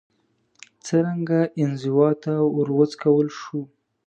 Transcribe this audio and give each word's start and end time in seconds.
څرنګه 0.85 1.39
انزوا 1.61 2.09
ته 2.23 2.33
وروڅکول 2.55 3.27
شو 3.39 3.59